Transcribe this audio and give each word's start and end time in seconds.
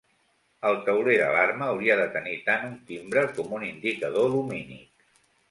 El 0.69 0.77
tauler 0.85 1.17
d'alarma 1.21 1.67
hauria 1.73 1.97
de 1.99 2.07
tenir 2.15 2.33
tant 2.47 2.65
un 2.69 2.73
timbre 2.89 3.27
com 3.37 3.55
un 3.59 3.69
indicador 3.69 4.35
lumínic. 4.39 5.07